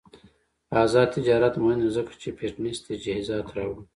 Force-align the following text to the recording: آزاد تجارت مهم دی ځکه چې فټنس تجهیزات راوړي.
آزاد 0.81 1.07
تجارت 1.15 1.53
مهم 1.61 1.79
دی 1.83 1.89
ځکه 1.97 2.13
چې 2.21 2.29
فټنس 2.37 2.77
تجهیزات 2.87 3.47
راوړي. 3.57 3.83